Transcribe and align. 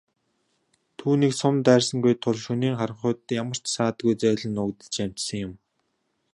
Түүнийг 0.97 1.33
сум 1.41 1.55
дайрсангүй 1.67 2.13
тул 2.23 2.37
шөнийн 2.45 2.77
харанхуйд 2.79 3.19
ямар 3.41 3.57
ч 3.63 3.65
саадгүй 3.75 4.13
зайлан 4.21 4.51
нуугдаж 4.55 4.95
амжсан 5.03 5.39
юм. 5.47 5.53